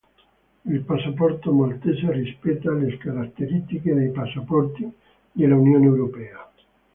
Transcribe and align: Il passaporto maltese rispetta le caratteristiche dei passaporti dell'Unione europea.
Il 0.63 0.81
passaporto 0.81 1.51
maltese 1.53 2.11
rispetta 2.11 2.71
le 2.71 2.97
caratteristiche 2.97 3.93
dei 3.93 4.09
passaporti 4.09 4.91
dell'Unione 5.33 5.85
europea. 5.85 6.43